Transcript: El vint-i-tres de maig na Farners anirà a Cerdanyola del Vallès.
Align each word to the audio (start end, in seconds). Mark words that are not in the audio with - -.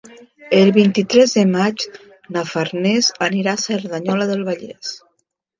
El 0.59 0.71
vint-i-tres 0.77 1.35
de 1.39 1.43
maig 1.49 1.85
na 2.37 2.45
Farners 2.53 3.11
anirà 3.29 3.55
a 3.59 3.63
Cerdanyola 3.67 4.29
del 4.33 4.43
Vallès. 4.49 4.99